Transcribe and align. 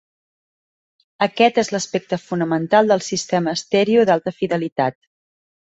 Aquest 1.25 1.59
és 1.63 1.69
l'aspecte 1.75 2.21
fonamental 2.23 2.91
del 2.93 3.07
sistema 3.11 3.57
estèreo 3.61 4.11
d'alta 4.11 4.39
fidelitat. 4.43 5.03